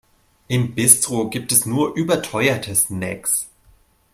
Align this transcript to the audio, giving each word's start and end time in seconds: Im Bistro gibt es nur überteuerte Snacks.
Im 0.47 0.73
Bistro 0.73 1.29
gibt 1.29 1.51
es 1.51 1.67
nur 1.67 1.93
überteuerte 1.95 2.73
Snacks. 2.73 3.51